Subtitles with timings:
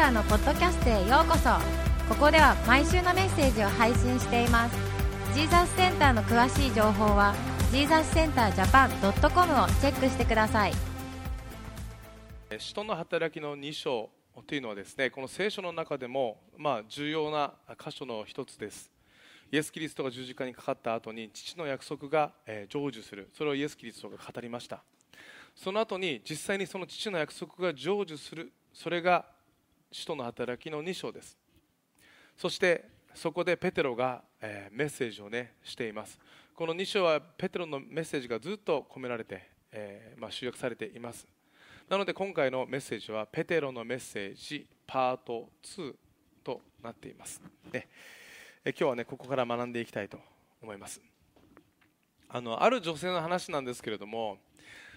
[0.00, 1.50] ターのポッドキャストへようこそ。
[2.08, 4.74] ここでは毎週のメッセージを配信しています。
[5.34, 7.34] ジーザスセンターの詳しい情報は
[7.70, 9.12] ジーザスセンタージャパン .com
[9.62, 10.72] をチェックしてください。
[12.58, 14.08] 使徒の働きの2章
[14.46, 18.90] というのはですねこの聖書の中でも、まあ、重要な箇所の一つです。
[19.52, 23.28] イエス・キリストが十字架にかかった後に父の約束が、成就する。
[23.36, 24.82] それをイエス・キリストが語りました。
[25.54, 28.50] その後に実際にその父の約束が成就する。
[28.72, 29.26] それが
[29.92, 31.36] 使徒の働きの2章です。
[32.36, 36.18] そしてそこでペテロが、えー、メッセージを、ね、しています。
[36.54, 41.26] この2章はペテロのメッセージがずっと込められて、えーまあ、集約されています。
[41.88, 45.94] なので今回のメッセージはペテロのメッセージパート2
[46.44, 47.88] となっています、ね、
[48.64, 50.20] え今日はねここから学んでいきたいと
[50.62, 51.00] 思います。
[52.28, 54.38] あのある女性の話なんですけれども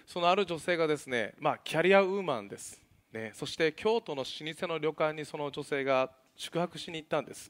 [0.06, 2.80] そのある女性がですね、まあ、キャリアウーマンです、
[3.14, 7.48] ね、そして京都の老舗の旅館にその女性が宿泊しに行ったんです、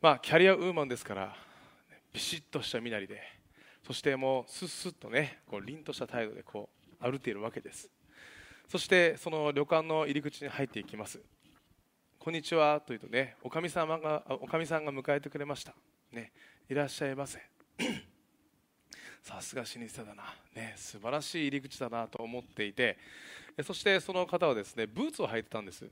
[0.00, 1.34] まあ、キャリアウーマンですから
[2.12, 3.20] ビシッとした身なりで
[3.84, 6.68] そしてもうスッスッとねこう凛とした態度でこ
[7.02, 7.90] う歩いているわけです。
[8.68, 11.18] そしてその旅館の入り口に入っていきます。
[12.20, 15.74] こんにちはと言うとねおかみ様がおかみさんが迎えてくれました。
[16.12, 16.30] ね
[16.68, 17.40] いらっしゃいませ。
[19.22, 22.96] さすが老舗だな、ね、素晴らしい入り口だなと思っていて
[23.62, 25.84] そしてその方はですねブーツを履いてたんです。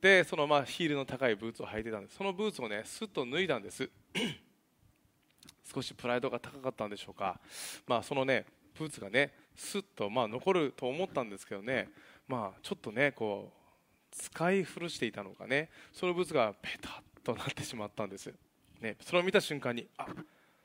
[0.00, 2.16] でそのまあヒールの高いブーツを履いてたんです。
[2.16, 3.88] そのブーツをねすっと脱いだんです。
[5.72, 7.40] 少しプライドが高かったんでしょうか、
[7.86, 11.88] まあ、そのねブーツがねすっとまあ残ると思ったんですけどね、
[12.28, 15.70] まあ、ちょっとねこう使い古していたのかね。
[15.92, 18.34] そのブーツがペタッとなってしまったんです、
[18.80, 20.06] ね、それを見た瞬間にあっ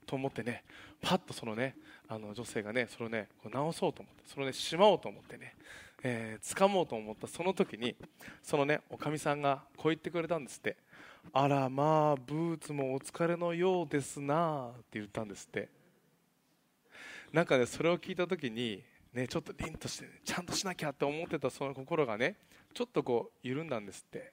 [0.06, 0.64] と思ってね
[1.02, 1.76] パッとそのね
[2.10, 5.56] あの女性がねそれをねこう直そうと思ってそれをねしまおうと思ってね、
[6.04, 7.96] えー、掴もうと思ったその時に
[8.42, 10.78] そのねおかみさんがこう言ってくれたんですって。
[11.34, 15.70] あらまあブーツもお疲れのようですなって言ったんですって。
[17.34, 18.82] なんかねそれを聞いた時に
[19.14, 22.38] ねちょっと凛として、ね、ちゃんとしなきゃって思ってたその心がね
[22.74, 24.32] ちょっとこう緩んだんですって。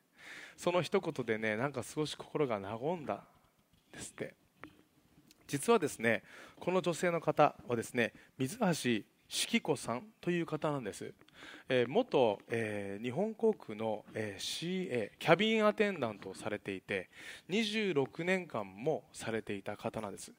[0.56, 3.18] その一言でねなんか少し心が和んだん
[3.92, 4.34] ですって。
[5.46, 6.22] 実はですね
[6.58, 11.12] この女性の方はですね水橋式子さんという方なんです、
[11.68, 17.08] えー、元、えー、日本航空の、えー、CA キャビンアテンダントをされていて
[17.50, 20.32] 26年間もされていた方なんです。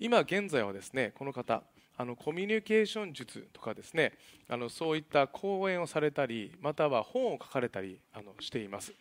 [0.00, 1.62] 今現在はですねこの方
[1.96, 4.12] あのコミュニケーション術とかですね
[4.48, 8.92] あのそういった講演をされたりまたは本を書かれたりあのしています。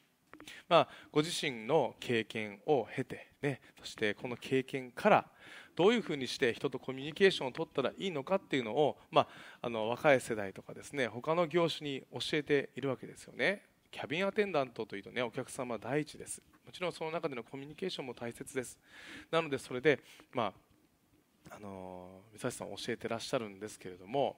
[0.67, 5.25] まあ、ご自身の経験を経て、ね、そしてこの経験から
[5.75, 9.27] どういうふうにして人とコミュニケーションを取ったらいいのかっていうのを、まあ、
[9.61, 13.63] あの若い世代とかですね他の業種に教えているわけですよね。
[13.91, 16.41] キャビンアテンダントというとねお客様第一です。
[16.65, 18.77] もちろんその中でのコミュニケーションも大切です。
[19.29, 19.99] なのでそれで、
[20.33, 20.53] ま
[21.49, 24.37] あ、あの水橋さん教えてらっしゃるんですけれども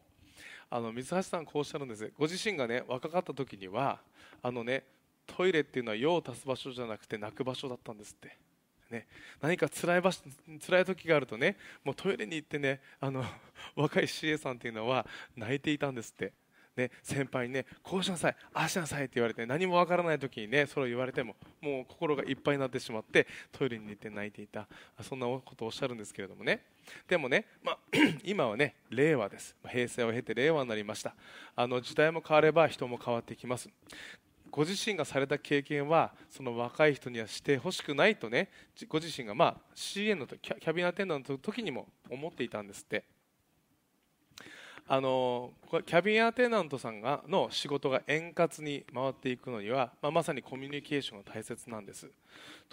[0.70, 2.12] あの水橋さんこうおっしゃるんです。
[2.18, 4.00] ご自身がね若かった時には
[4.42, 4.86] あのね
[5.28, 8.36] トイレっていうのは用を足す場所じゃなくて泣く場所だったんですって、
[8.94, 9.08] ね、
[9.42, 10.22] 何か辛い場所
[10.66, 13.26] 辛い時があるとねもうトイレに行ってねあの
[13.76, 16.31] 若い CA さんっていうのは泣いていたんですって。
[16.76, 24.68] ね、先輩にねこうしなさいああしなさいって言われて何もわからない時にねそれを言われてももう心がいっぱいになってしまってトイレに行って泣いていた。
[25.03, 26.64] そんなことをおっしゃるんですけれどもね。
[27.08, 27.78] でもね、まあ、
[28.26, 29.56] 今はね令和です。
[29.68, 31.16] 平成を経て令和になりました。
[31.56, 33.70] あの時代も変われば人も変わってきます。
[34.56, 38.50] ご自身がされた経験はその若い人にはしてほしくないとね
[38.88, 43.03] ご自身がまあ CN のキャビンアテンダントの時にも思っていたんですって。
[44.86, 52.12] あのキャビンアテンダントさんがの仕事が円滑に回っていくのには、まあ、まさにコミュニケーションが大切なんです。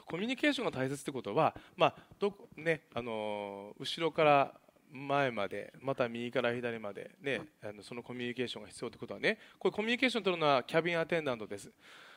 [0.04, 4.52] コミュニケーションが大切ってことは、まあどね、あの後ろから
[4.92, 11.70] 前までまた右から左まで、ね、あのそのコミュニケーションが必要ということはねこれコミュニケーションを取るのはキャビンアテンダントです。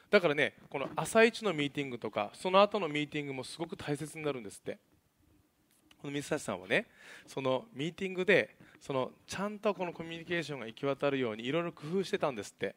[0.09, 4.77] だからねこの朝一のミーティングとかその後のミーティングもすごく大切になるんですって。
[6.01, 6.87] この水橋さんはね
[7.25, 12.75] そのミーティングでそのちゃんとこのコミュニケーションが行き渡るようにいろいろ工夫してたんですって。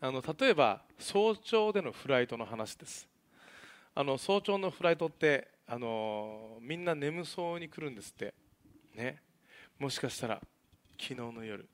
[0.00, 3.08] あの例えば早朝でのフライトの話です。
[3.94, 8.34] あの早朝のフライトってあのみんな眠そうに来るんですって
[8.94, 9.20] ね、
[9.78, 10.40] もしかしたら
[11.00, 11.68] 昨日の夜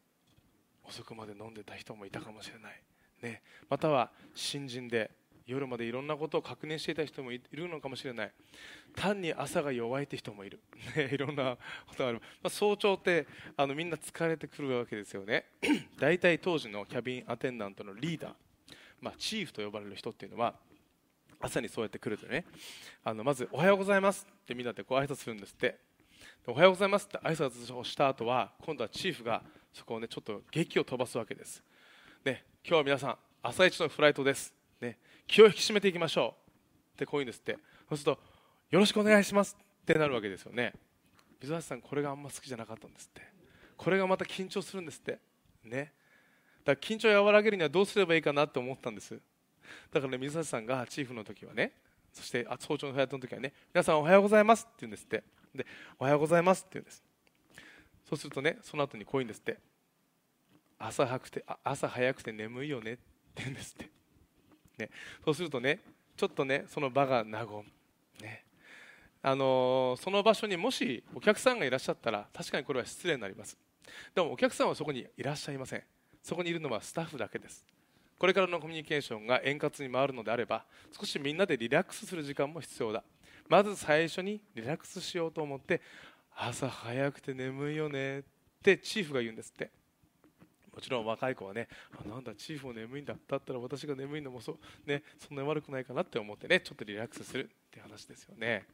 [0.84, 2.82] 遅くまで飲んでた人もいたかもしれない、
[3.22, 5.10] ね、または新人で
[5.46, 8.32] 夜までいろんなことを確認していた人もいるのかもしれない。
[8.94, 10.60] 単に朝が弱いって人もいる、
[10.96, 13.26] ね、 いろんなことがある、まあ、早朝って
[13.56, 15.46] あのみんな疲れてくるわけですよね。
[15.98, 18.34] 大体当時のキャビンアテンダントのリーダー。
[19.00, 20.54] まあ、チーフと呼ばれる人っていうのは
[21.40, 22.44] 朝にそうやって来るとね
[23.02, 25.89] あのまず「おはようございます」ってみんなでこう挨拶するんですって。
[26.50, 27.04] おはようございます。
[27.04, 29.40] って挨拶をした後は今度はチーフが
[29.72, 31.62] そこをねちょっと劇を飛ばすわけです、
[32.24, 34.98] ね、今日は皆さん朝一のフライトです、ね、
[35.28, 36.50] 気を引き締めていきましょう。
[36.94, 37.56] ってこういうんですって。
[37.88, 38.20] そうすると
[38.70, 40.74] よろしくお願いしますってなるわけですよね。
[41.40, 43.22] 水橋さんこれがあんま好きじゃなかったんですって。
[43.76, 45.20] これがまた緊張するんですって。
[45.62, 45.92] ね。
[46.64, 49.16] だから緊張を和らげるにはどうすればいいかなって思ったんです。
[49.92, 51.74] だからね水橋さんがチーフの時はね
[52.12, 55.22] そして早朝のフライトの時はね皆さんおはようございますって言うんですって。
[55.54, 55.66] で
[55.98, 57.02] おはようございますって言うんです。
[58.08, 59.58] そうするとねその後にこういうんですって。
[60.82, 63.02] 朝早くて朝早くて眠いよねって
[63.36, 63.90] 言うんですって、
[64.78, 64.90] ね、
[65.22, 65.80] そうするとね
[66.16, 67.64] ちょっとねその場が和む、
[68.22, 68.44] ね。
[69.22, 73.58] あのー、その場所にもしお客さんがいらっしゃったら確かにこれは失礼になります。
[74.14, 75.82] でもお客さんはそこにいらっしゃいません。
[76.22, 77.66] そこにいるのはスタッフだけです。
[78.18, 80.64] これからのコミュニケーションが円滑に回るのであれば
[80.98, 83.04] 少しみんなでリラックスする時間も必要だ。
[83.50, 85.80] まず最初にリラックスしようと思って
[86.36, 88.22] 朝早くて眠いよねっ
[88.62, 89.72] てチーフが言うんですって。
[90.72, 91.66] もちろん若い子はね
[92.00, 94.56] あなんだチーフも眠いんだだったら私が眠いのもそ,、
[94.86, 98.64] ね、そんなに悪くないかなって思ってねちょっとリラックスするって話ですよね。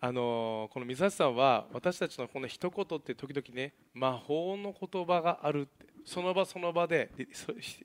[0.00, 7.10] あのこの水橋さんは私たちのこの一言って時々ね魔法の言葉があるってその場その場で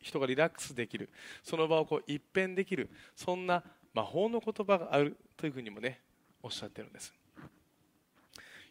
[0.01, 1.09] 人がリラックスできる
[1.43, 3.63] その場をこう一変できるそんな
[3.93, 5.99] 魔法の言葉があるというふうにもね
[6.41, 7.13] おっしゃってるんです。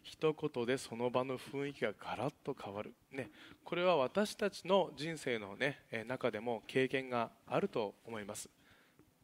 [0.03, 3.29] 一言でその場の雰囲気がガラッと変わる、ね、
[3.63, 8.49] これは私たちの人生の、ね、中でも経験があると思います。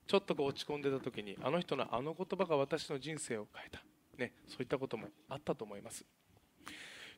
[0.07, 3.83] ちょっとこう落ち込んでた時にあの人のあの言葉が私の人生を変えた、
[4.17, 6.05] ね、そういったこともあったと思います。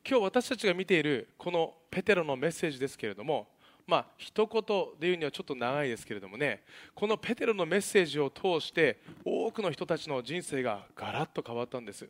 [0.06, 3.46] 今日私たちが見ているこのペテロのメッセージですけれども
[3.86, 4.62] まあ一言
[4.98, 6.62] で言うにはちょっと長いですけれどもね。
[6.94, 12.08] このペテロのメッセージを通して多くの人たちの人生がガラッと変わったんです、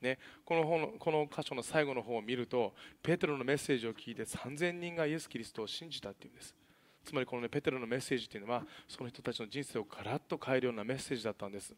[0.00, 6.54] ね、この本この箇所の最後の方を見るとペテロのメッセージを聞いて3000人がイエス・キリストを信じたっていうんです。
[7.04, 11.74] つまりこの、ね、ペテロのメッセージというのはその人たちの人生をガラッと変えるようなメッセージだったんです。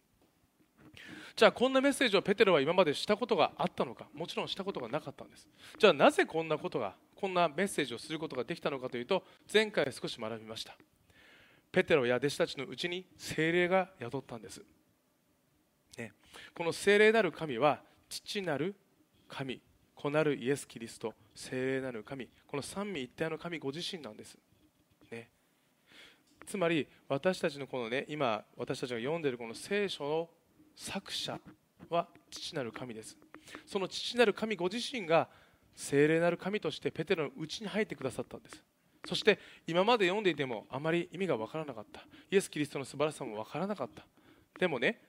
[1.36, 4.08] じゃあこんなメッセージをペテロは今までしたことがあったのか。
[4.12, 5.48] もちろんしたことがなかったんです。
[5.78, 9.22] じゃあなぜこんなことがこんなメッセージをすることができたのかというと
[9.52, 10.76] 前回少し学びました。
[11.72, 14.60] ペテロや弟子たちのうちに精霊が宿ったんです、
[15.96, 16.12] ね、
[16.54, 18.74] この精霊なる神は父なる
[19.28, 19.60] 神
[19.94, 24.36] 子なるイエス・キリスト精霊なる神この三位一体の神ご自身なんです、
[25.12, 25.28] ね、
[26.44, 30.28] つまり私たちのこのね今私たちが読んでいるこの聖書の
[30.74, 31.38] 作者
[31.88, 33.16] は父なる神です。
[33.66, 35.28] その父なる神ご自身が
[35.74, 38.62] 聖霊なる神としてペテロのうちに入ってくださったんです。
[39.06, 42.00] そして今まで読んでいてもあまり意味が分からなかった。
[42.30, 44.04] イエス・キリストの素晴らしさも分からなかった。
[44.58, 45.00] でもね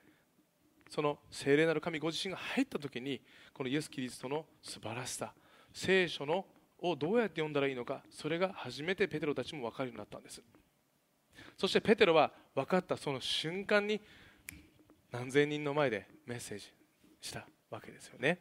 [0.89, 3.21] その聖霊なる神ご自身が入った時に
[3.53, 5.33] このイエス・キリストの素晴らしさ
[5.73, 6.45] 聖書の
[6.79, 10.41] をどうやって読んだらいいのかそれが初めてペテロたちも分かるようになったんです。
[11.57, 14.01] そしてペテロは分かったその瞬間に
[15.11, 16.65] 何千人の前でメッセージ
[17.21, 18.39] したわけですよね、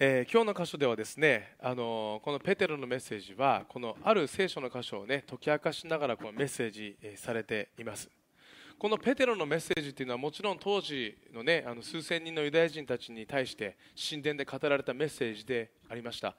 [0.00, 8.08] えー、今日の箇所ではですねあのこのペテロのメッセージはこのある聖書の箇所をね解き明かしながらこのメッセージされています。
[8.78, 13.76] このペテロのメッセージというのはもちろん当時の,、ね、あの数千人のユダヤ人たちに対して
[14.08, 16.36] 神殿で語られたメッセージでありました。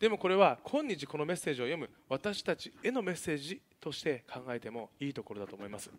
[0.00, 5.90] でもこれは今日このメッセージを読む私たちへのメッセージとして考えてもいいところだと思います、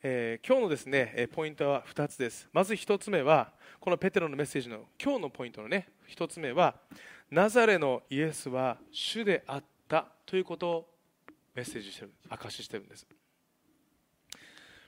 [0.00, 2.48] えー、今日のですねポイントは2つです。
[2.52, 6.76] まず1つ目はこのペテロのメッセージの今日のポイントのね1つ目は
[7.32, 10.88] ナザレのイエスは主であったということを
[11.52, 13.08] メッセージしてる証ししてるんです。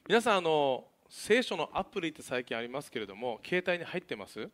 [0.06, 4.48] 皆さんあの聖書のアプリって最近ありますけれども携帯に入ってます？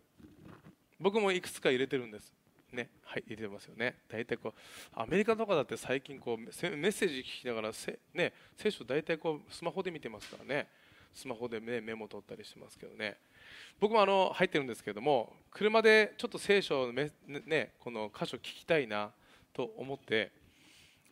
[0.98, 2.32] 僕もいくつか入れてるんです。
[2.72, 3.96] ね、はい、入れてますよね。
[4.08, 10.68] 大体こうアメリカとかだって最近こうメッセージ聞きながらせ、ね、聖書大体こうスマホで見てますからね。
[11.14, 13.16] スマホで、ね、メモ取ったりしてますけどね。
[13.80, 19.10] 僕もあの入ってるんですけれども車でちょっと聖書のね、ね、この箇所聞きたいな
[19.52, 20.32] と思って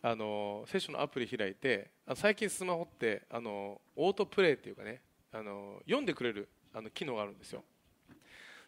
[0.01, 7.63] あの聖書のアプリ開いて最近スマホってあのオートプレイっていうかねあの読んでくれるあの機能があるんですよ。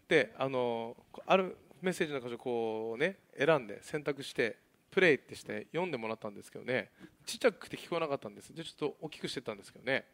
[0.07, 4.57] であのあるメッセージの箇所こうね選んで選択して
[4.89, 6.89] プレイってして読んでもらったんですけどね。
[7.25, 8.53] ちっちゃくて聞こえなかったんです。
[8.53, 10.05] でちょっと大きくしてたんですけどね。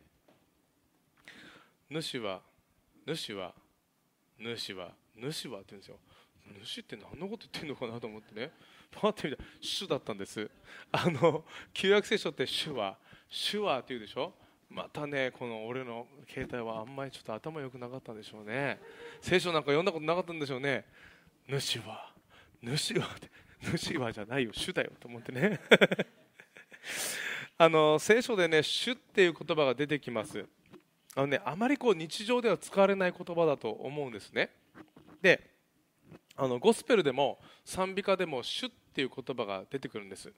[1.89, 2.41] 主は
[3.05, 3.53] 主は
[4.39, 5.99] 主は主はって言うんですよ。
[6.63, 8.51] 主って何のこと言ってんのかなと思ってね。
[8.91, 10.49] パッて見たら主だったんです。
[10.91, 12.97] あの旧約聖書って主は
[13.29, 14.33] 主はって言うでしょ。
[14.69, 18.79] またねこの俺の携帯はあんまりちょっと頭良くなかったんでしょうね。
[19.21, 20.85] 聖書なんか読んだことなかったんでしょうね。
[21.47, 22.13] 主は
[22.61, 23.09] 主は
[23.77, 25.59] 主はじゃないよ主だよと思ってね。
[27.57, 30.45] あの聖書でね主っていう言葉が出てきます。
[31.15, 34.49] あのねあまりこう日常では使われない言葉だと思うんですね。
[35.21, 35.51] で
[36.35, 40.33] あのゴスペルでも賛美歌でも主っていう言葉が出てくるんです。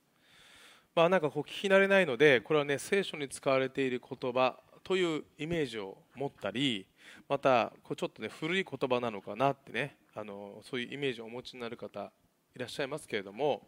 [0.93, 6.85] まあなんかこう聞き慣れないのでこれはね聖書に使われている言葉というイメージを持ったり
[7.27, 12.11] またこうちょっとね古い言葉なのかなってねあのそういうイメージをお持ちになる方
[12.55, 13.61] いらっしゃいますけれども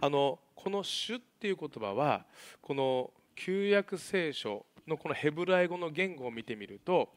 [0.00, 2.26] あのこの「主」っていう言葉は
[2.60, 7.08] この旧約聖書のこのヘブライ語の言語を見てみると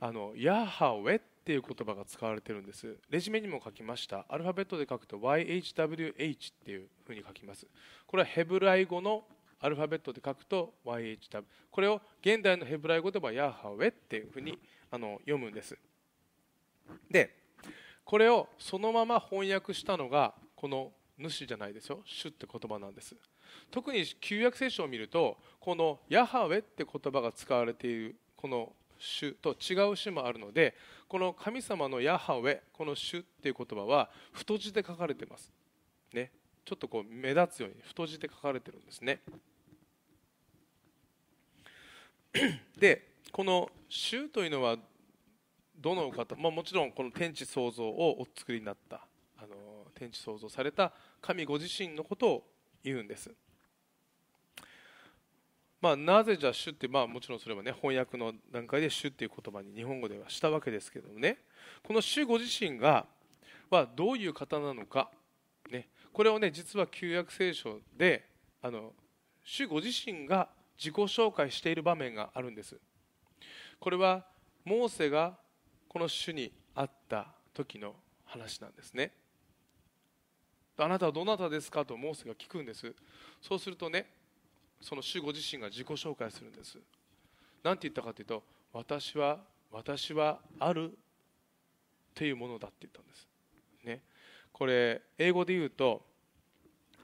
[0.00, 2.96] あのヤハウェっていう言葉が使われてるんです。
[3.10, 4.24] レジュメにも書きました。
[4.28, 7.66] アルファベットで書くと YHWH っていうふうに書きます。
[8.06, 9.26] これはヘブライ語の
[9.60, 14.58] アルファベットで書くと YHW これを現代のヘブライ語ではヤハウェっていうふうに
[14.90, 15.78] あの読むんです。
[17.10, 17.43] で
[18.04, 22.00] これをそのまま翻訳したのがこの主じゃないですよ。
[22.04, 23.14] 主って言葉なんです。
[23.70, 30.74] 特に旧約聖書を見るとこのヤハウェって言葉が使われているこの主と違う主もあるので
[31.08, 35.52] この神様のヤハウェこの主っていう言葉は太字で書かれてます。
[36.12, 36.30] ね。
[36.64, 39.20] ちょっとこう目立つように太字で書かれてるんですね。
[42.78, 44.76] でこの主というのは
[45.76, 49.06] どの方、まあ、もちろんこの天地創造をお作りになった
[49.38, 49.56] あの
[49.94, 52.44] 天地創造された神ご自身のことを
[52.82, 53.30] 言うんです、
[55.80, 61.38] まあ、なぜじゃ主って、まあ、もちろんそれはね翻訳の段階で主っていう言葉に日本語ではしたわけですけどもね。
[61.82, 63.06] この主ご自身が
[63.70, 65.10] はどういう方なのか、
[65.70, 68.28] ね、これをね実は旧約聖書で
[68.62, 68.92] あの
[69.44, 72.76] 主ご自身が自己紹介している場面があるんです。
[73.78, 74.24] これは
[74.64, 75.36] モーセが
[75.94, 79.12] この主に会った時の話なんですね。
[80.76, 82.92] あなたはどなたですかとモーセが聞くんです。
[83.40, 84.06] そうするとね
[84.80, 86.78] その主ご自身が自己紹介するんです。
[87.62, 89.38] 何て言ったかというと私は
[89.70, 90.94] 私はあるっ
[92.12, 93.28] ていうものだって言ったんです。
[93.84, 94.02] ね。
[94.52, 96.04] これ英語で言うと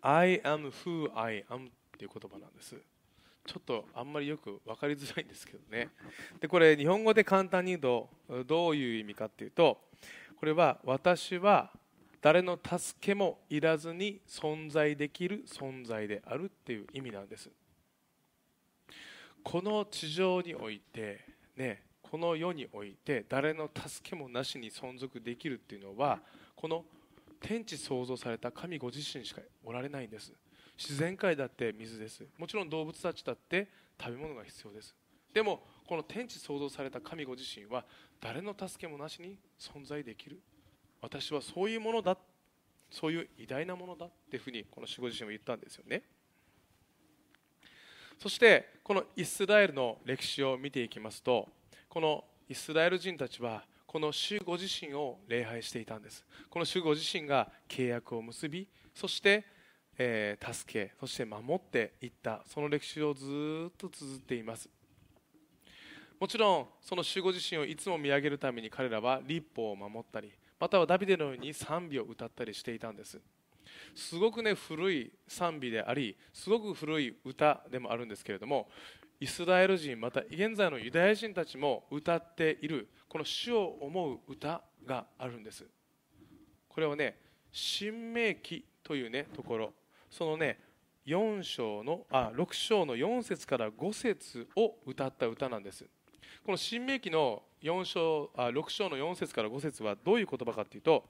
[0.02, 2.74] I am who I am っていう言葉なんです。
[3.46, 5.88] ちょっとあんまりよく分かりづらいんですけどね。
[6.40, 9.80] でこれ日本語で簡単に言うとどういう意味かっていうと
[10.36, 11.70] これは私は
[12.20, 17.50] 誰の助けもいらずに存在できる存在であるっていう意味なんです。
[19.42, 21.24] この地上において
[21.56, 26.20] ねこの世において誰の助けもなしに存続できるっていうのは
[26.54, 26.84] この
[27.40, 30.32] 天地創造された神ご自身しかおられないんです。
[30.80, 32.24] 自然界だって水です。
[32.38, 33.68] もちろん動物たちだって
[34.00, 34.94] 食べ物が必要です。
[35.34, 37.84] でもこの天地創造された神ご自身は
[38.18, 40.40] 誰の助けもなしに存在できる。
[41.02, 42.16] 私はそういうものだ。
[42.90, 46.02] そういう偉大なものだっていうふうにこの守護自身も言ったんですよね。
[48.18, 51.48] そしてこのイスラエルの歴史を見ていきますと
[51.88, 56.24] このイスラエル人たちはこの主ご自身を礼拝していたんです。
[56.48, 59.44] この主ご自身が契約を結びそして
[60.02, 62.42] えー、助けそして守っていった。
[62.46, 64.70] その歴史をずっと綴っています。
[66.18, 73.20] もちろんその守護自身をいつも見上げるために彼らは立法を守ったりまたはダビデのように賛美を歌ったりしていたんです。
[73.94, 78.68] すごくね古い賛美でありすごく古い歌でもあるんですけれども
[79.20, 85.66] イスラエル人また現在のユダヤ人たちも歌っているこの主を思う歌があるんです。
[86.70, 87.18] これはね
[87.52, 89.79] 新明記というねところ。
[90.10, 90.58] そのね
[91.06, 95.86] 4章のあ6章の4節から5節を歌った歌なんです。
[96.44, 101.04] この新明記の4章あ6章の4節から5節はどういう言葉かというと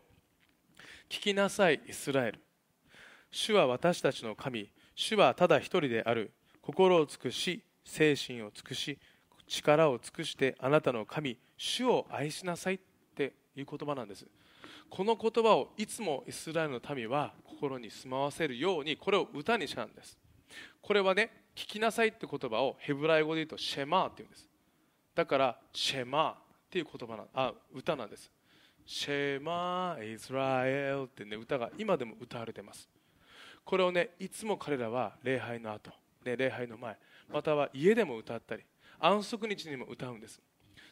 [1.08, 2.40] 聞きなさいイスラエル。
[3.30, 4.70] 主は私たちの神。
[4.94, 6.32] 主はただ一人である。
[6.62, 8.98] 心を尽くし精神を尽くし
[9.46, 11.38] 力を尽くしてあなたの神。
[11.56, 12.78] 主を愛しなさいっ
[13.16, 14.26] ていう言葉なんです。
[14.90, 20.18] この言葉をいつもイスラエルの民は心に住まわせるようにこれを歌にしたんです。
[20.82, 24.48] これはね聞きなさいって言葉をヘブライ語で言うとシェマーって言うんです。
[25.14, 26.34] だからシェマーっ
[26.70, 28.30] ていう言葉なあ歌なんです。
[28.84, 32.88] シェマーイスラエルってね歌が今でも歌われてます。
[33.64, 35.92] これをねいつも彼らは礼拝の後、
[36.24, 36.96] ね、礼拝の前
[37.32, 38.64] または家でも歌ったり
[38.98, 40.40] 安息日にも歌うんです。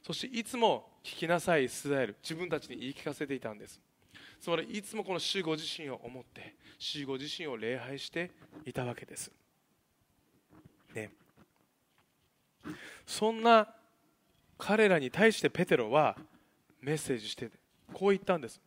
[0.06, 3.80] そしていつも聞きなさいイスラエル自分たちに言い聞かせていたんです。
[4.40, 8.30] つまりいつもこの主ご自身を思って主ご自身を礼拝して
[8.64, 9.30] いたわけです、
[10.94, 11.10] ね、
[13.06, 13.68] そんな
[14.56, 16.16] 彼らに対してペテロは
[16.80, 17.50] メッセージして
[17.92, 18.60] こう言ったんです。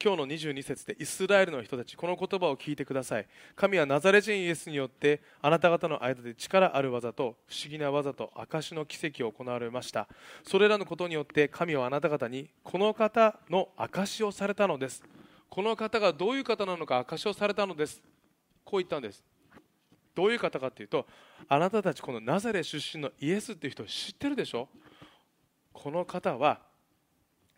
[0.00, 3.26] 今日の22節でイスラエルの人たちこの言葉を聞いてください。
[3.56, 10.08] 神はナザレ人イエスによってあなた方の間で力ある技と不思議な技と証の奇跡を行われました。
[10.44, 15.02] それらのことによって神はあなた方にこの方の証をされたのです。
[15.50, 18.00] この方がどういう方なのか証をされたのです。
[18.64, 19.24] こう言ったんです。
[20.14, 21.06] どういう方かというと
[21.48, 24.68] あなたたちこのナザレ出身のイエスっていう人知ってるでしょ？
[25.72, 26.60] この方は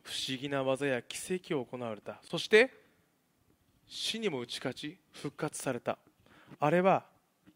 [0.05, 2.21] 不思議な技や奇跡を行われた。
[2.23, 2.71] そして
[3.87, 5.99] 死にも打ち勝ち復活された。
[6.61, 7.05] あれは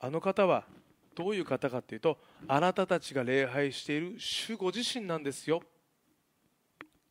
[0.01, 0.65] あの方は
[1.15, 5.63] どういう方かというとあなたたちが礼拝している主ご自身なんですよ。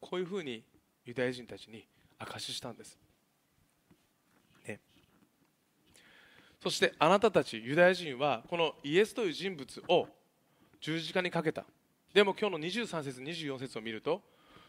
[0.01, 0.63] こういうふうに
[1.06, 1.88] ユダヤ人たちに
[2.20, 2.98] 証ししたんです、
[4.67, 4.79] ね、
[6.62, 10.08] そしてあなたたちユダヤ人はこのイエスという人物を
[10.79, 11.65] 十字架にかけた。
[12.13, 14.22] でも今日の23節24節を見ると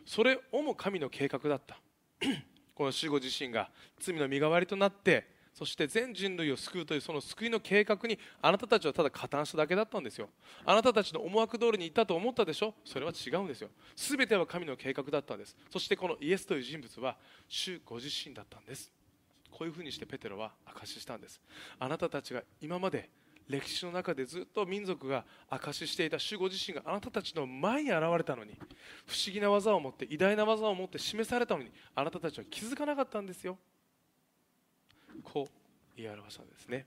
[0.09, 1.79] それをも神の計画だった。
[2.75, 3.69] この主護自身が
[4.01, 10.31] 罪の身代わりとなってそして全人類を救うというその救いの計画にあなたたちはただ加担しただけだったんですよ。
[10.65, 12.73] あなたたちの思惑通りにいったと思ったでしょ？
[12.87, 13.69] それは違うんですよ。
[13.97, 15.55] 全ては神の計画だったんです。
[15.71, 18.91] そしてこのイエスという人物は主ご自身だったんです。
[19.51, 21.39] こういうふうにしてペテロは証ししたんです。
[21.79, 23.11] あなたたちが今まで
[23.49, 28.53] 歴史の中でずっと民族が証ししていた主ご自身があなたたちの前に現れたのに
[29.07, 33.59] 不思議な技を持って偉大な技を持って示されたのにあなたたちは気づかなかったんですよ。
[35.25, 35.53] こう
[35.97, 36.87] 言い表したんですね。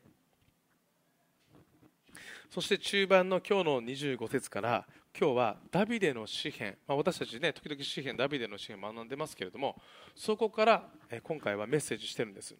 [2.49, 4.85] そして中盤の今日の25節から
[5.17, 9.81] 今日はダビデの詩篇、まあ、私たちね時々詩篇ダビデの詩篇学んでますけれども
[10.15, 10.83] そこから
[11.23, 12.55] 今回はメッセージしてるんです。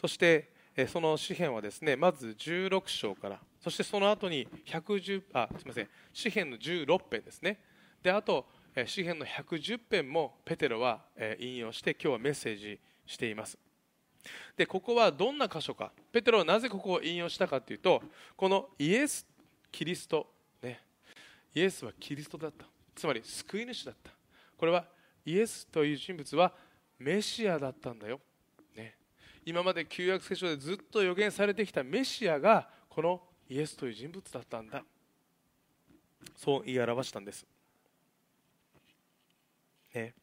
[0.00, 0.53] そして
[0.88, 7.58] その詩篇はですねまず16章からそしてその後に110あすみません詩篇の16編ですね。
[8.02, 8.46] であと
[8.86, 11.00] 詩篇の110編もペテロは
[11.38, 13.56] 引用して今日はメッセージしています。
[14.56, 15.92] でここはどんな箇所か。
[16.10, 18.02] ペテロはなぜここを引用したかというと
[18.36, 19.26] このイエス・
[19.70, 20.26] キリスト、
[20.60, 20.80] ね、
[21.54, 22.66] イエスはキリストだった。
[22.94, 24.10] つまり救い主だった。
[24.56, 24.86] これは
[25.24, 26.52] イエスという人物は
[26.98, 28.20] メシアだったんだよ。
[29.46, 34.84] 今まで旧約聖書でずっと予言されてきたメシアがこのイエスという人物だったんだ。
[36.36, 37.46] そう言い表したんです、
[39.94, 40.14] ね、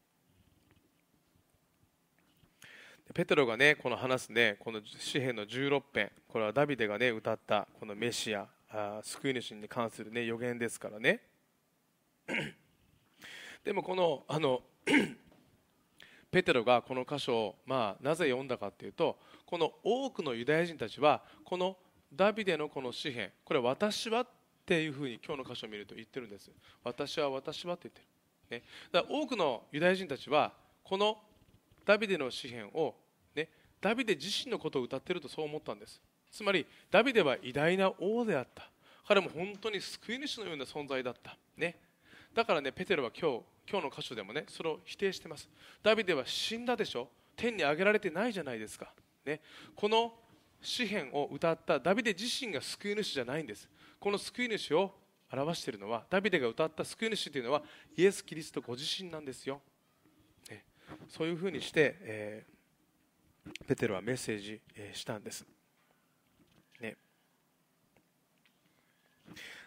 [3.14, 11.20] ペテロがねこの話すねこの詩篇の16編これはダビデがね歌ったこのメシアあ救い主に関するね予言ですからね。
[13.64, 14.62] でもこのあの
[16.32, 21.76] ペテロがこの箇所を、まあ、なぜ読んだかというとこの多くのユダヤ人たちはこの
[22.12, 24.26] ダビデのこの詩篇これ私はっ
[24.64, 26.50] ていうふうに今日の箇所を見ると言ってるんです。
[26.82, 28.00] 私は私はって言って
[28.56, 31.18] る、ね、だから多くのユダヤ人たちはこの
[31.84, 32.94] ダビデの詩篇を、
[33.34, 33.48] ね、
[33.80, 36.00] ダビデ自身のことを歌ってるとそう思ったんです。
[36.30, 38.70] つまりダビデは偉大な王であった。
[39.06, 41.76] 彼も本当に救い主のような存在だった、ね、
[42.34, 45.48] だからねペテロは今日今日の箇所でもねそれを否定してます。
[45.82, 47.08] ダビデは死んだでしょ？
[47.36, 48.92] 天に上げられてないじゃないですか、
[49.24, 49.40] ね、
[49.74, 50.12] この
[50.60, 53.68] 詩篇を歌ったダビデ自身が救い主じゃないんです。
[53.98, 54.92] この救い主を
[55.32, 57.62] 表しているのはダビデが歌った救い主というのは
[57.96, 59.62] イエス・キリストご自身なんですよ、
[60.50, 60.64] ね、
[61.08, 65.46] そういうふうにして、えー、ペテロはメッセージ、えー、したんです、
[66.80, 66.96] ね、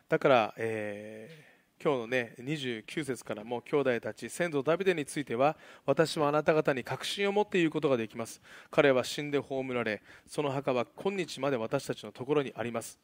[0.07, 1.54] だから、えー
[1.85, 8.41] 今日のね29節からも兄弟たち先祖ダビデについては私はあなた方に確信を持って言うことができます。
[8.71, 12.99] 彼は死んで葬られその墓は今日まで私たちのところにあります。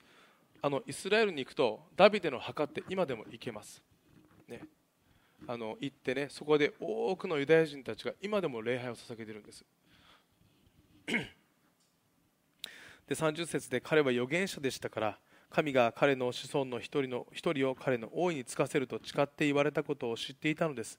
[0.64, 3.84] あのイスラエルに行くとダビデの墓って今でも行けます、
[4.48, 4.64] ね、
[5.48, 9.64] あの行ってねそこで多くのユダヤ人たちが今でも礼拝を捧げてるんです。
[11.06, 11.28] で
[13.14, 15.20] 30節で彼は預言者でしたから
[15.52, 20.98] 神が彼の子孫の一人の一人を彼の王位に就かせると誓って言われたことを知っていたのです。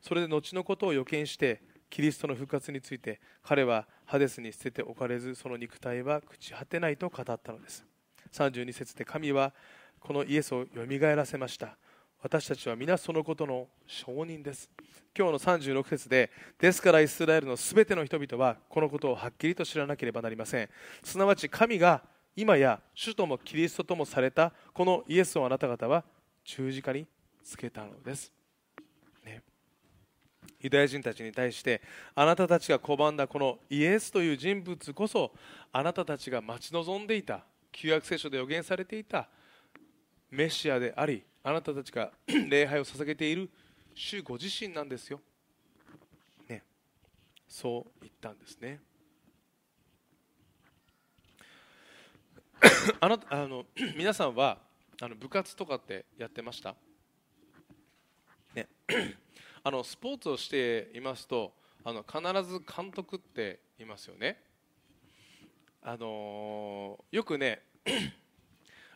[0.00, 7.84] それで後のことを予見してキリストの復活について彼はハデスに捨てておかれずその肉体は朽ち果てないと語ったのです。
[8.32, 9.52] 32節で神は
[10.00, 11.76] このイエスをよみがえらせました。
[12.20, 14.70] 私たちは皆そのことの証人です。
[15.16, 20.68] 今日の36節でですからイスラエルのすべての人々はこのことをはっきりと知らなければなりません。
[21.02, 22.02] すなわち神が
[22.36, 26.04] 今や主ともキリストともされたこのイエスをあなた方は
[26.44, 27.06] 十字架に
[27.42, 28.32] つけたのです、
[29.24, 29.42] ね、
[30.60, 31.80] ユダヤ人たちに対して
[32.14, 35.32] あなたたちが拒んだこのイエスという人物こそ
[35.72, 39.28] あなたたちが待ち望んでいた旧約聖書で予言されていた
[40.30, 42.10] メシアでありあなたたちが
[42.48, 43.48] 礼拝を捧げている
[43.94, 45.20] 主ご自身なんですよ、
[46.48, 46.64] ね、
[47.46, 48.80] そう言ったんですね。
[53.00, 54.58] あ なあの 皆さんは
[55.00, 56.74] あの部活とかってやってました？
[58.54, 58.68] ね。
[59.62, 64.42] あのスポーツをしていますとあの必ず監督っていますよね。
[65.82, 67.62] あのよくね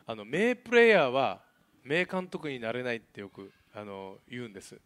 [0.07, 1.41] あの名プレーヤーは
[1.83, 4.79] 名監督になれないってよくあの言うんです、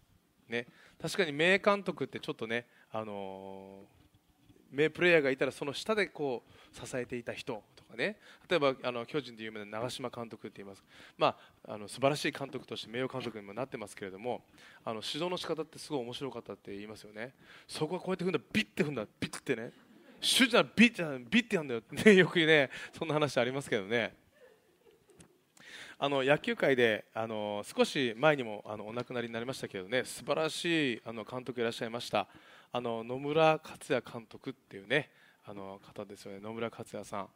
[0.50, 0.68] ね、
[1.02, 3.86] 確かに名監督ってちょっとね、あの
[4.74, 8.18] 名プレーヤーがいたらその下でこう支えていた人とかね。
[8.50, 10.84] 例えばあの巨人で有名な長嶋監督って言います、
[11.18, 14.42] まあ、あの素晴らしい監督として名誉監督にもなってますけれども
[14.84, 17.34] あの指導の仕方ってすごい面白かったって言いますよね。
[17.68, 19.72] そこはこうやって踏んだビッて踏んだビッてね。
[20.20, 22.70] 主じゃビッじゃビッてやんだよって、ね、よくね。
[22.98, 24.23] そんな話ありますけどね。
[26.04, 32.28] あの野球界であの少し前にもあのお亡くなりになりましたけどね素晴らしいあの監督いらっしゃいました。
[32.74, 35.10] あの野村克也監督っていうね
[35.48, 36.42] あの方ですよね。
[36.42, 37.28] 野村克也さん。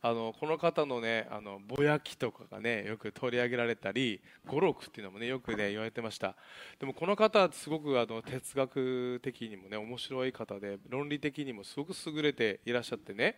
[0.00, 6.36] あのこの方のねあのぼやきとかがねよく取り上げられたり語録っていうのもねよくね言われてました。
[6.80, 13.36] でもこの方すごくあの哲学的にもね面白い方で論理的にもすごく優れていらっしゃってね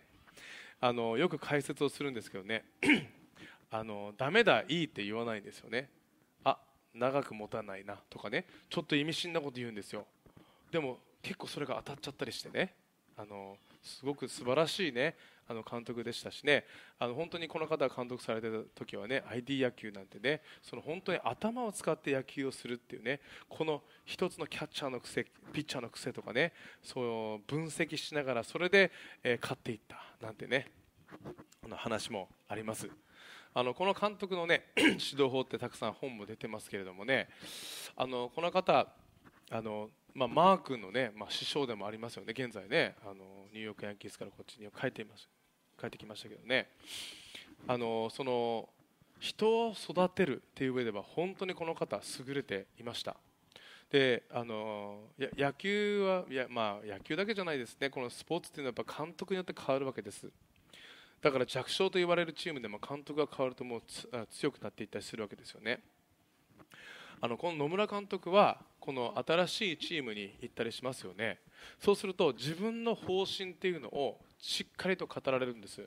[0.81, 2.62] あのよく解説をするんですけどね。
[3.70, 5.90] あのダメだいいって言わないんですよね。
[6.44, 6.59] あ
[6.94, 8.46] 長く持たないなとかね。
[8.70, 10.07] ちょっと意味深なこと言うんですよ。
[10.70, 12.74] でも結構それが当たっちゃったりしてね。
[13.16, 15.16] あのすごく素晴らしいね
[15.48, 16.64] あの監督でしたしね。
[16.98, 26.52] あの本当にこの方が監督されてた時はね ID 野球なんてねその本当に頭を使って野球をするっていうねこの一つのキャッチャーの癖ピッチャーの癖とかね
[26.83, 28.92] そう分析しながらそれで、
[29.24, 30.70] えー、勝っていったなんてね
[31.64, 32.88] あの話もあります。
[33.55, 37.29] あのこの監督のね 指導法ってたくさん本も出てますけれどもね
[37.97, 38.89] あのこの方
[39.51, 43.15] あのまあ、マー君のね、まあ、師匠でもありますよね、現在ね、あの
[43.53, 45.29] ニューヨークヤンキースからこっちに帰ってます
[45.81, 46.69] 帰ってきましたけどね、
[47.69, 48.69] あのその
[49.21, 53.17] 人を育てるっていう上では本当にこの方、優れていました。
[53.91, 60.29] であの野球はいや、まあ、野球だけじゃないですね、このスポーツっていうのはやっぱ監督によって変わるわけです。
[61.20, 63.83] だから弱小と言われるチームでも監督が変わるともう
[64.31, 65.81] 強くなっていったりするわけですよね。
[67.20, 71.40] あのこの野村監督はこの新しいチームに行ったりしますよね。
[71.81, 75.87] そうすると自分の方針っていうのをしっかりと語られるんです。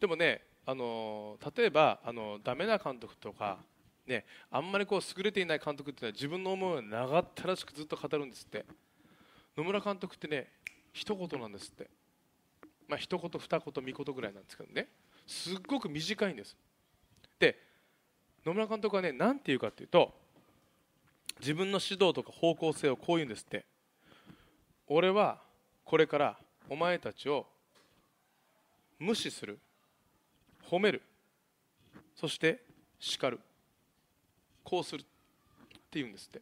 [0.00, 3.58] でもねあの例えばあのダメな監督とか
[4.06, 8.64] ね、あんまりこう優れていない監督っていうのは自分の思いを長ったらしくずっと語るんですって。
[9.56, 10.50] 野村監督ってね
[10.92, 11.90] 一言なんですって。
[12.90, 14.88] まあ一言二言三言ぐらいなんですけどね。
[15.24, 16.56] すっごく短いんです。
[17.38, 17.56] で
[18.44, 20.12] 野村監督はね何て言うかっていうと
[21.38, 23.64] 自分の指導とか方向性をこう言うんですって。
[24.88, 25.40] 俺は
[25.84, 26.36] これから
[26.68, 27.46] お前たちを
[28.98, 29.60] 無視する。
[30.68, 31.00] 褒める。
[32.16, 32.60] そして
[32.98, 33.38] 叱る。
[34.64, 35.02] こうする。
[35.02, 35.04] っ
[35.92, 36.40] て言うんですって、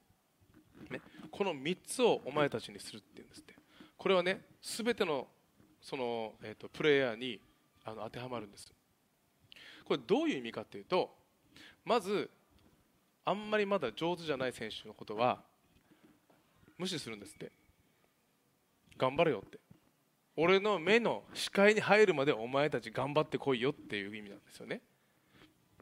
[0.91, 3.55] ね、この3つをお前たちにするって言うんですって。
[3.99, 5.27] これはね全ての
[5.89, 7.41] その、えーと、プレイヤーに
[7.83, 8.71] あの当てはまるんです。
[9.87, 11.17] これどういう意味かというと
[11.83, 12.29] まず
[13.25, 15.41] あんまりまだ上手じゃない選手のことは
[16.77, 17.51] 無視するんですって。
[18.99, 19.59] 頑張れよって。
[20.37, 24.83] 俺の目の視界に入るまでお前たち頑張ってこいよっていう意味なんですよね。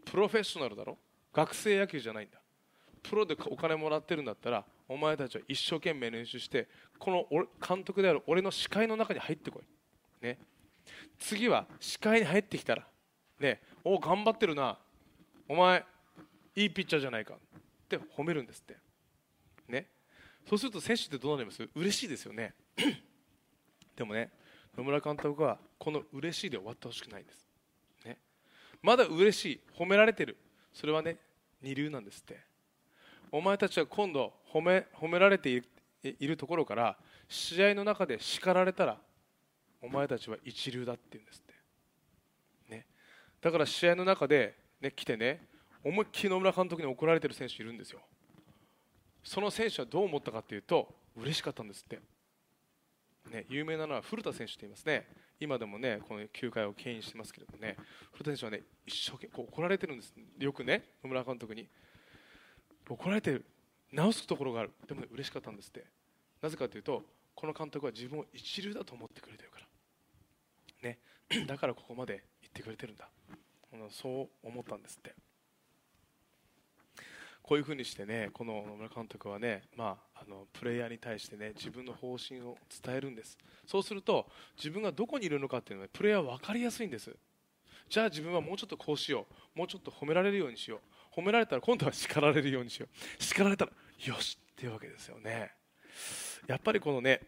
[0.05, 0.97] プロフェッショナルだろ？
[1.33, 2.39] 学生野球じゃないんだ。
[3.03, 9.63] プロでお金もらってるんだったらお前たちは一生懸命練習してこの俺監督である俺の視界の中に入ってこい、
[10.27, 10.39] ね、
[11.19, 12.87] 次は視界に入ってきたら、
[13.39, 14.77] ね、お頑張ってるな。
[15.49, 15.85] お前
[16.57, 17.35] いいピッチャーじゃないか。
[17.35, 17.39] っ
[17.89, 18.77] て褒めるんですって。
[19.69, 19.87] ね。
[20.49, 21.69] そうすると選手ってどうなります？
[21.75, 22.55] 嬉しいですよね。
[23.95, 24.31] でもね
[24.77, 27.47] 野村監督はこの嬉しいで終わってほしくないんです、
[28.05, 28.19] ね、
[28.83, 30.37] まだ嬉しい褒められてる。
[30.73, 31.17] それはね
[31.63, 32.41] 二流なんですって。
[33.33, 36.97] お前たちは今度褒め褒められているところから
[37.29, 38.99] 試合の中で叱られたら
[39.87, 42.87] お前たちは一流だって言うんですって、ね、
[43.41, 45.41] だから試合の中で、ね、来てね
[45.85, 48.01] 思いっきり野村監督に怒られてる選手いるんですよ。
[49.23, 52.01] その選手はどう思ったかというと嬉しかったんですって、
[53.31, 55.07] ね、有名なのは古田選手と言いますね。
[55.39, 57.77] 今でもねこの球界を牽引してますけれどもね。
[58.13, 60.13] 古田選手はね一生懸命怒られてるんです。
[60.39, 61.69] よくね野村監督に。
[62.89, 63.45] 怒られてる。
[63.93, 64.73] 直すところがある。
[64.89, 65.85] でも、ね、嬉しかったんですって。
[66.43, 67.05] なぜかというと
[67.37, 69.56] この監督は自分を一流だと思ってくれてるから。
[71.47, 73.09] だからここまで言ってくれてるんだ。
[73.91, 75.15] そう思ったんですって。
[77.43, 83.39] こういうふうにしてねこの野村監督はね、まあ、あのプレイヤーに対してね自分の方針を伝えるんです。
[83.67, 87.15] そうすると自分がどこにいるのかっていうのはプレイヤー分かりやすいんです。
[87.89, 89.59] じゃあ自分はもうちょっとこうしよう。
[89.59, 90.81] もうちょっと褒められるようにしよ
[91.15, 91.21] う。
[91.21, 93.23] 褒められたら今度は叱られるようにしよう。
[93.23, 93.73] 叱られたら
[94.05, 95.53] よしっていうわけですよね。
[96.49, 97.21] やっぱりこのね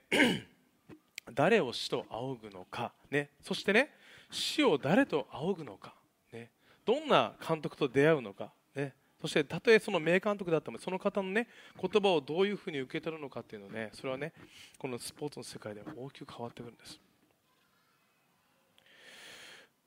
[1.34, 3.90] 誰を死と仰ぐのか、ね、そしてね
[4.30, 5.94] 死を誰と仰ぐのか、
[6.32, 6.50] ね、
[6.84, 11.48] どんな監督と出会うのか、ね、そしてたとえその名監督だってもその方のね
[11.80, 14.32] 言葉をどういうふうに受け取るのかっていうのねそれはね
[14.78, 17.00] このスポーツの世界では大きく変わってくるんです。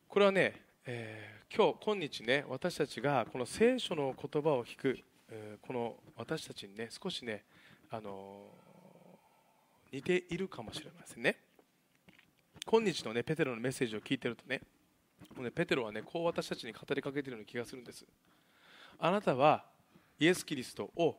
[0.08, 5.00] これはね、えー、今日今日ね私たちがこの聖書の言葉を聞く、
[5.30, 7.46] えー、この私たちにね少しね
[7.90, 8.71] あのー、
[9.92, 11.38] 似ているかもしれませんね。
[12.66, 14.62] 今日のねペテロのメッセージを聞いてるとね
[15.36, 18.06] もうねペテロはねこう私たちに語りかけているような気がするんです。
[19.00, 19.66] あなたは
[20.20, 21.18] イエス・キリストを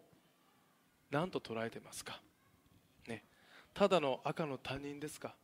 [1.11, 2.20] 何と捉えてますか、
[3.08, 3.24] ね、
[3.74, 5.35] ただの赤の他人ですか、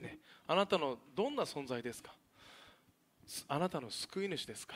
[0.00, 2.12] ね、あなたのどんな存在ですか？
[3.46, 4.74] あなたの救い主ですか、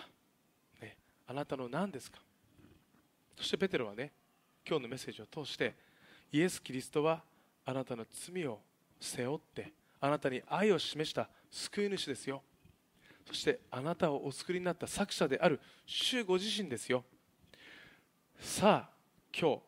[0.80, 2.20] ね、あなたの何ですか？
[3.36, 4.12] そしてペテロはね
[4.66, 5.74] 今日のメッセージを通して
[6.30, 7.22] イエス・キリストは
[7.64, 8.60] あなたの罪を
[9.00, 12.42] 背負ってあなたに愛を示した救い主ですよ。
[13.26, 17.04] そしてあなたをお作りになった作者である主ご自身ですよ。
[18.40, 18.90] さあ
[19.38, 19.60] 今日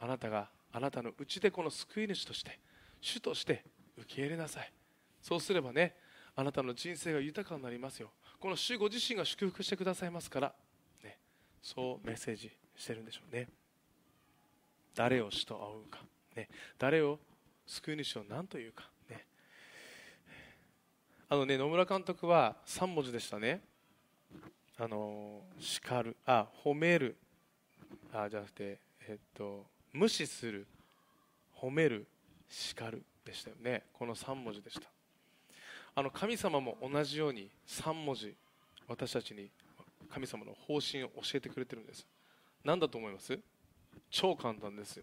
[0.00, 2.58] あなたがあなたのうちでこの救い主として
[3.00, 3.64] 主として
[3.98, 4.72] 受け入れなさい。
[5.20, 5.94] そうすればね
[6.34, 8.10] あなたの人生が豊かになりますよ。
[8.40, 10.54] この主ご自身が祝福してくださいますから、
[11.04, 11.18] ね、
[11.62, 13.48] そうメッセージしてるんでしょうね。
[14.94, 16.00] 誰を主と仰ぐか、
[16.34, 17.18] ね、誰を
[17.66, 18.88] 救い主を何というか。
[19.08, 19.24] ね。
[21.28, 23.60] あのね野村監督は3文字でしたね。
[24.78, 26.16] あの叱る。
[26.26, 27.16] あ褒める。
[28.12, 30.66] あじゃなくてえっと無視する。
[31.56, 32.06] 褒める。
[32.48, 33.02] 叱る。
[33.24, 33.84] でしたよね。
[33.92, 34.88] この3文字でした。
[35.94, 38.34] あの神様も同じように3文字
[38.88, 39.50] 私たちに
[40.10, 42.06] 神様の方針を教えてくれてるんです。
[42.64, 43.38] 何だと思います？
[44.10, 45.00] 超簡単です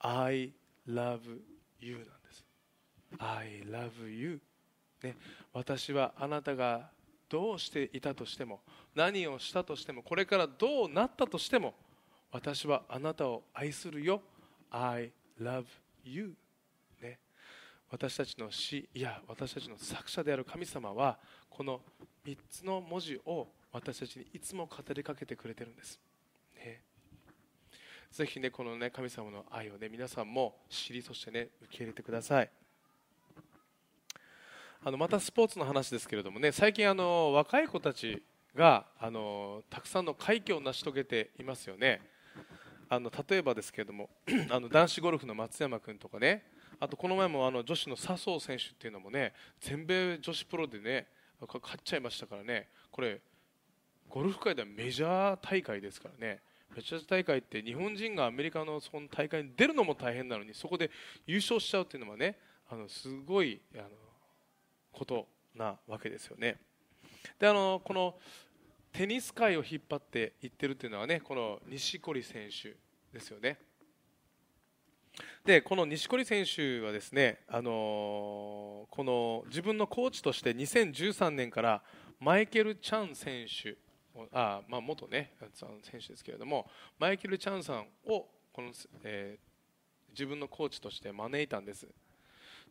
[0.00, 0.52] I
[0.88, 1.20] love
[1.80, 2.44] you なんです。
[3.18, 4.40] I love you.
[5.02, 5.16] ね、
[5.52, 6.90] 私はあなたが
[7.28, 8.60] どうしていたとしても
[8.94, 11.74] 何をしたとしてもこれからどうなったとしても
[12.32, 14.22] 私はあなたを愛するよ。
[14.70, 15.64] I love
[16.04, 16.34] you、
[17.00, 17.18] ね、
[17.90, 21.80] 私たちの死いや私たちの作者である神様はこの
[22.26, 26.00] 3つの文字を私たちにいつも語りかけてくれてるんです、
[28.10, 32.50] ぜひねこのね神様の愛をね皆さんも知りそしてね受け入れてください。
[34.84, 38.22] あのまたスポーツの話ですけれどもね最近あの若い子たち
[38.54, 42.00] があのたくさんの快挙を成し遂げていますよね。
[42.88, 44.08] あの例えばですけれども
[44.50, 46.44] あの男子ゴルフの松山君とかね
[46.80, 51.06] あとこの前もあの女子の笹生選手っていうのもね全米女子プロでね
[51.40, 52.68] 勝っちゃいましたからね。
[52.90, 53.20] これ
[54.08, 56.40] ゴルフ界ではメジャー大会ですからね。
[56.74, 60.90] メジャー大会って日本人がアメリカのその大会に出るのも大変なのにそこで
[61.26, 62.36] 優勝しちゃうっていうのはね
[62.70, 63.88] あのすごいあの
[64.92, 66.58] ことなわけですよね。
[67.38, 68.14] であのこの
[68.92, 72.74] テニス界を引っ張っていってるっていうのはねこの錦織選手
[73.12, 73.58] ですよね。
[75.44, 81.82] でこの錦織選手はですね、あのこの自分のコーチとして2013年から
[82.20, 83.76] マイケル・チャン選手
[84.32, 85.32] あ、まあ、元、ね、
[85.82, 86.68] 選手ですけれども
[86.98, 88.72] マイケル・チャンさんをこの、
[89.04, 91.86] えー、自分のコーチとして招いたんです。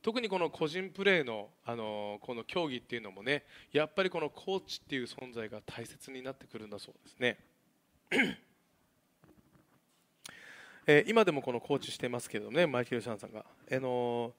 [0.02, 7.40] 特にこの個人プレーのあのこの競技っていうのもねやっぱりこのコーチっていう存在が大切になってくるんだそうですね。
[10.90, 14.32] えー、今でもこのコーチしてますけどねマイケル・チャンさんが、あの、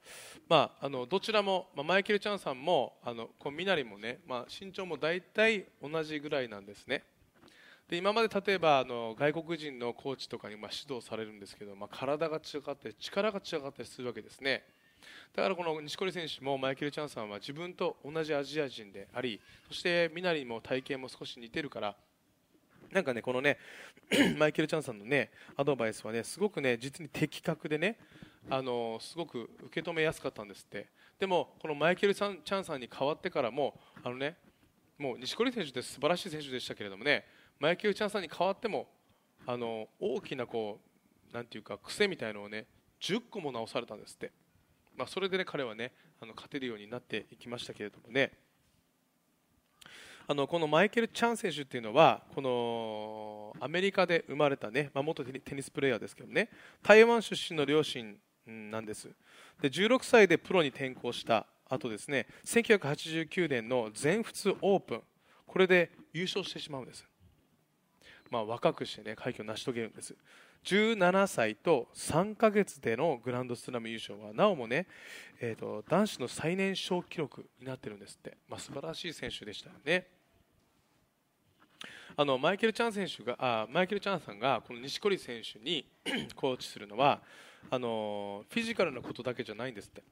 [0.49, 7.03] まあ、あのどちらも、まあ、マイケル・チャンさんもあのこうミナリもね、まあ、身長も大体同じぐらいなんですね。
[7.87, 14.63] で今まで例えばあの外国人のコーチとかにま指導されるんですけど、まあ、体が違ったり力が違ったりするわけですね。
[15.35, 21.95] だからこの錦織選手もマイケル・チャンさんは自分と同じアジア人でありそしてミナリも体型も少し似てるから
[22.91, 23.57] なんかねこのね
[24.37, 27.97] マイケル・チャンさんのねアドバイスはねすごくね実に的確でね
[28.49, 30.87] あのすごく受け止めやすかったんですって。
[31.19, 34.37] でもこのマイケル・チャンさんに変わってからもあのね
[34.97, 37.25] もう錦織選手って素晴らしい選手でしたけれどもね
[37.59, 38.87] マイケル・チャンさんに変わっても
[39.45, 40.79] あの大きなこ
[41.31, 42.65] うなんていうか癖みたいのをね
[43.01, 44.31] 10個も直されたんですって、
[44.97, 48.31] まあ、それで、ね、彼は、ね、あの勝てるようになっていきましたけれどもね。
[50.31, 56.49] あのこのマイケル・チャン選手っていうのはこのアメリカで生まれた、ねまあ、元テニスプレーヤーですけどね
[56.83, 58.15] 台湾出身の両親
[58.45, 59.09] なんです。
[59.59, 65.01] で16歳でプロに転向した後ですね1989年の全仏オープン
[65.47, 67.03] これで優勝してしまうんです、
[68.29, 70.15] まあ、若くしてね快挙を成し遂げるんです。
[70.63, 74.85] 17歳と3ヶ月でのグランドスラム優勝はなおもね、
[75.39, 80.18] えーと、男子の最年少記録になってるんですって、まあ、素晴らしい選手でしたよね。
[82.21, 85.85] あのマイケル・チャン選手があマイケル・チャンさんがこの錦織選手に
[86.35, 87.21] コーチするのは
[87.71, 90.03] あのフィジカルなことだけじゃないんですって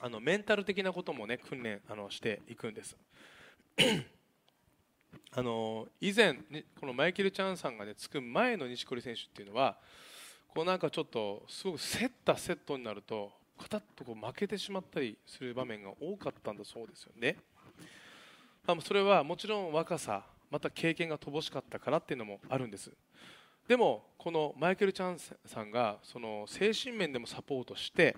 [0.00, 2.96] あのメンタル的なことも、ね、訓練あのしていくんです
[5.30, 6.34] あの以前、
[6.80, 9.76] このマイケル・チャンさんが、ね、つく前の錦織選手っていうのは
[10.48, 13.30] こうなんかちょっとすごく競ったセットになると
[13.60, 17.36] カタッとこう負けてしまったりする場面が多かったんだそうですよね。
[18.66, 22.92] あ、それはもちろん若さまた経験が乏しかったからっていうのもあるんです。
[23.66, 28.14] でもこのマイケル・チャンさんがその精神面でもサポートして、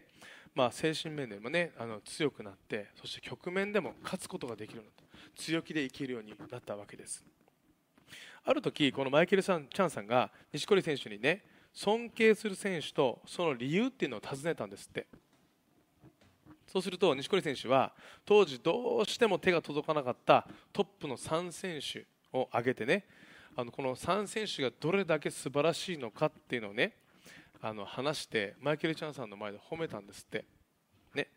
[0.52, 5.40] まあ、精神面でもねあの強くなってそして局面でも勝つことができるようになった。
[5.40, 7.24] 強気で生きるようになったわけです。
[8.44, 15.06] ある時このマイケル・チャンさんが錦織選手にね尊敬する選手とその理由っていうのを尋ねたんですって。
[16.66, 17.92] そうすると錦織選手は
[18.24, 23.04] 当時どうしても手が届かなかったトップの3選手を挙げてね
[23.56, 26.92] あのこの3選手がどれだけ素晴らしいのかっていうのをね
[27.62, 30.44] あの話してマイケル・チャンさんの前で褒めたんですって、
[31.14, 31.28] ね、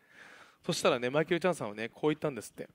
[0.66, 2.68] そしたらねマイケル・チャンさんはねこう言ったんですって。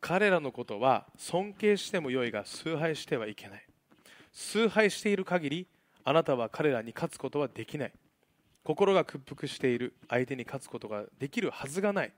[0.00, 3.66] 彼らのことは尊敬してもよいが崇拝してはいけない。
[4.32, 5.66] 崇拝している限り
[6.04, 7.92] あなたは彼らに勝つことはできない。
[8.64, 12.12] 心が屈服している相手に勝つことができるはずがない。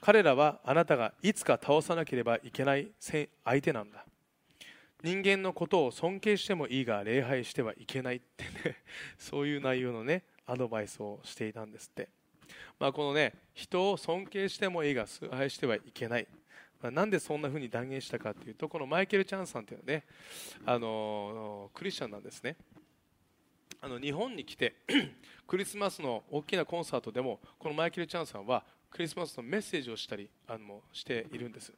[0.00, 4.04] 彼らはあなたがいつか倒さなければいけない相手なんだ。
[5.02, 8.76] 人間のことを尊敬してもいいが礼拝してはいけないってね
[9.18, 12.08] そういう内容のねアドバイスをしていたんですって、
[12.78, 16.26] まあ、このね人を尊敬してもいいが崇拝してはいけない、
[16.80, 20.06] まあ、なんでそんな風に断言したかというとこのマイケル・チャンさんというのはね
[20.64, 22.56] あのクリスチャンなんですね。
[23.80, 24.74] あの日本に来て
[25.46, 31.72] クリスマスの大きなコンサートでもこのマイケル・チャンさんはクリスマスのメッセージをしたりあのしているんです。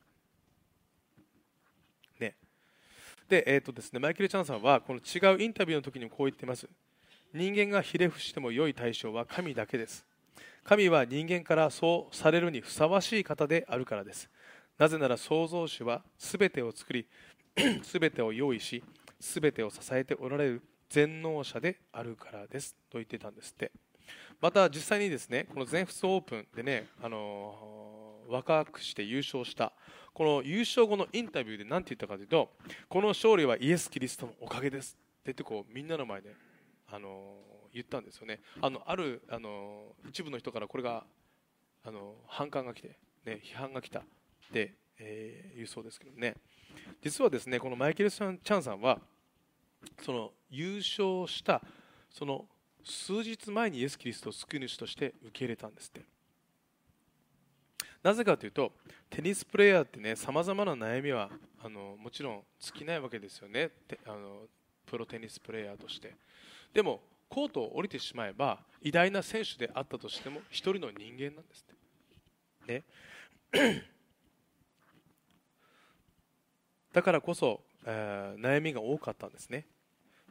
[3.28, 6.66] で、えーとですね、マイケル・チャンさんはこの違うインタビューの時にこう言っています。
[7.34, 10.06] 人間がひれ伏しても良い対象は神だけです。
[10.64, 14.30] 神は人間からそうされるにふさわしい方であるからです。
[14.78, 17.06] なぜなら創造主は全てを作り
[17.56, 18.82] 全てを用意し
[19.20, 22.76] 全てを支えておられる全能者であるからです。
[22.88, 23.72] と言ってたんですって。
[24.40, 27.97] また実際にですねこの全仏オープンでね、あのー、
[28.28, 29.72] 若くして優勝した。
[30.14, 32.50] この優勝後のインタビューで何て言ったかというと
[32.88, 36.34] この勝利はイエス・キリストのおかげですって言ってこうみんなの前で
[36.90, 37.36] あの
[37.72, 38.40] 言ったんですよね。
[38.60, 41.04] あのあるあの一部の人からこれが
[41.84, 44.02] あの反感が来て、ね、批判が来たっ
[44.52, 46.34] て、えー、言うそうですけどね。
[47.02, 48.98] 実はですねこのマイケル・チャンさんは
[50.02, 51.62] その優勝した
[52.10, 52.46] その
[52.84, 56.17] 数日前にイエス・キリストを救い主として受け入れたんですって。
[58.02, 58.72] なぜかというと
[59.10, 61.30] テニスプレーヤーってねさまざまな悩みは
[61.62, 63.70] あのもちろん尽きないわけですよね。
[64.06, 64.42] あの
[64.86, 66.14] プロテニスプレーヤーとして。
[66.72, 71.66] でもコートを降りてしまえば偉大な選手であったとしても一人の人間なんです
[72.66, 72.84] ね。
[76.92, 79.66] だからこそ、えー、悩みが多かったんですね。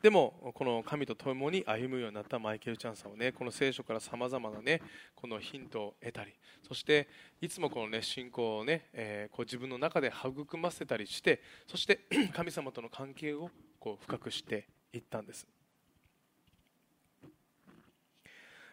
[0.02, 4.82] でもこの神と共に歩むようになったマイケル・チャンさんはねこの聖書からさまざまなね
[5.16, 6.34] このヒントを得たり
[6.68, 7.08] そして
[7.42, 12.02] いつもこのね信仰をね、えー、こう自分の中で育ませたりしてそして
[12.34, 15.48] 神様との関係をこう深くしていったんです、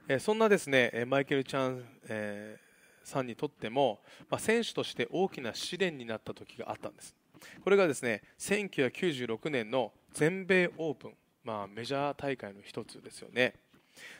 [0.08, 7.14] えー、そんなですねマイケル・チャン、えー、さんにとっても、まあ、選手として大きな試練になった時があったんです。
[7.62, 11.14] これがですね1996年の全米オープン、
[11.44, 13.54] まあ、メジャー大会の一つですよね。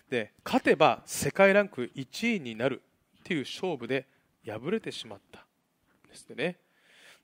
[0.09, 2.83] で勝てば世界ランク1位になる
[3.21, 4.07] っていう勝負で
[4.47, 5.45] 敗れてしまった
[6.09, 6.59] ですね。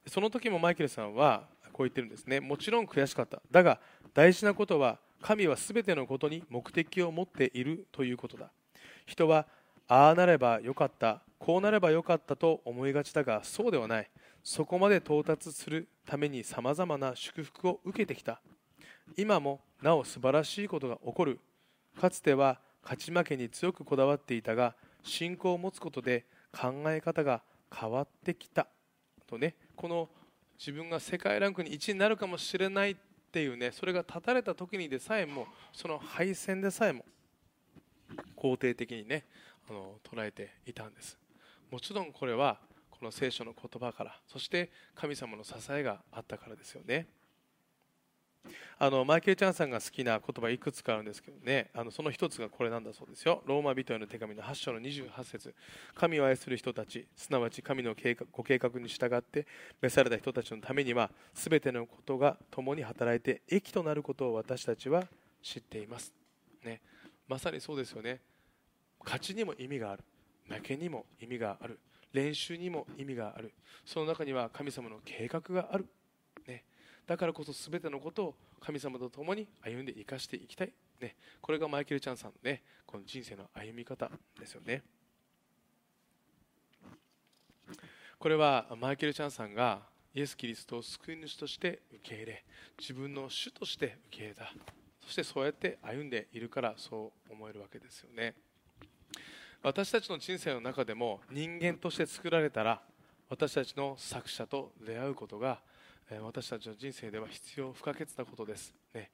[0.07, 2.41] その時もマイケルさんはこう言ってるんですね。
[2.41, 3.41] もちろん悔しかった。
[3.51, 3.81] だが
[4.15, 8.51] 大事なことは神は全てのことに目的を持っているということだ。
[9.07, 9.47] 人は
[9.89, 14.11] ああなればよかったこうなればよかったと思いがちだがそうではない。
[14.43, 18.41] そこまで到達するためにさまざまな祝福を受けてきた。
[19.17, 21.41] 今もなお素晴らしいことが起こる。
[22.01, 27.43] かつては勝ち負けに強くこだわっていたが信仰を持つことで考え方が
[27.75, 28.67] 変わってきた。
[29.27, 30.09] とねこの
[30.59, 32.97] 自分が世界ランクに1位になるかもしれないっ
[33.33, 37.05] ていうねそれが断たれた時にでさえもその敗戦でさえも
[38.37, 39.25] 肯定的にね
[39.69, 41.19] あの捉えていたんです。
[41.71, 42.59] もちろんこれは
[43.01, 47.07] この聖書の言葉からそして神様の支えがあったからですよね。
[48.79, 51.71] あのマイケル・チャンさんが好きな言葉いくつかあるんですけどね。
[51.75, 53.43] あのその一つがこれなんだそうですよ。
[53.47, 55.55] ローマ人への手紙の8章の28節。
[55.95, 59.47] 神を愛する人たちすなわち神の計画ご計画に従って
[59.81, 65.05] 召された人たちのためには全てのことが共に働いて益となることを私たちは
[65.43, 66.13] 知っています、
[66.65, 66.83] ね、
[67.27, 68.21] まさにそうですよね。
[69.03, 70.05] 勝ちにも意味がある。
[70.49, 71.79] 負けにも意味がある。
[72.13, 73.53] 練習にも意味がある。
[73.85, 75.87] その中には神様の計画がある、
[76.47, 76.65] ね、
[77.07, 84.83] だからこそ全てのことを神様と共に歩んで生かしていきたい、ね、これがマイケル・チャンさんの、ね、この人生の歩み方ですよね。
[88.19, 89.81] これはマイケル・チャンさんが
[90.15, 92.45] イエス・キリストを救い主として受け入れ
[92.79, 94.53] 自分の主として受け入れた。
[95.03, 98.35] そしてそうやって歩んでいるからそう思えるわけですよね。
[99.63, 102.81] 私たちの人生の中でも人間として作られたら
[103.29, 105.61] 私たちの作者と出会うことが
[106.23, 109.11] 私たちの人生では必要不可欠なことです、ね。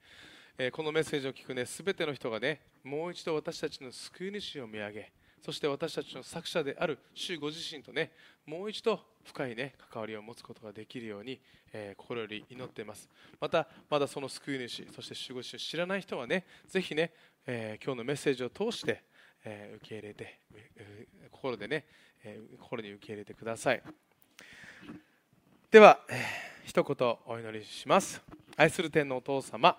[0.71, 5.11] このメッセージを聞くね全ての人がねもう一度私たちの救い主を見上げ
[5.45, 8.11] そして私たちの作者である主ご自身とね
[8.45, 11.41] もう一度深いね関わりを持つことができるように、
[11.73, 13.09] えー、心より祈っています。
[13.41, 17.11] またまだその救い主そして主ご自身を知らない人はねぜひね、
[17.45, 19.03] えー、今日のメッセージを通して、
[19.45, 20.39] え、受け入れて、
[21.31, 21.85] 心でね、
[22.23, 23.81] え心に受け入れてください。
[25.71, 28.21] では、えー一言お祈りします。
[28.57, 29.77] 愛する天のお父様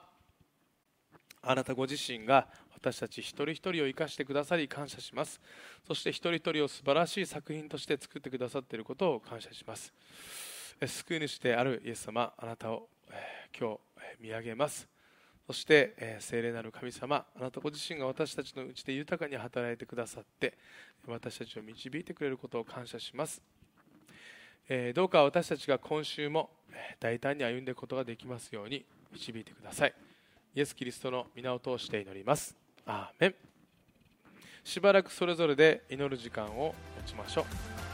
[1.43, 5.39] あなたご自身が私たち一人一人を生かしてくださり感謝します。
[5.87, 9.93] そして一人一人を素晴らしい作品として作ってくださっていることを感謝します。
[10.87, 12.89] 救い主であるイエス様あなたを
[13.61, 13.81] 今日
[14.19, 14.89] 見上げます。
[15.49, 20.59] そしてえ聖霊なる神様あなたご自身が私たちのうちで豊かに働いてくださって
[21.07, 23.41] 私たちを導いてくれることを感謝します。
[24.69, 26.51] えどうか私たちが今週も
[27.01, 29.95] 大胆に歩んでいくことができますように導いてください。
[30.55, 32.55] イエス・キリストの皆を通して祈ります。
[32.85, 33.35] アーメン。
[34.63, 37.47] しばらくそれぞれで祈る時間を持ちましょ
[37.85, 37.88] う。